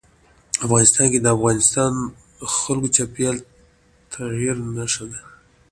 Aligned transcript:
افغانستان 0.65 1.05
کې 1.11 1.19
د 1.21 1.27
افغانستان 1.35 1.91
جلکو 2.51 2.83
د 2.91 2.93
چاپېریال 2.95 3.37
د 3.43 3.45
تغیر 4.13 4.55
نښه 4.75 5.05
ده. 5.11 5.21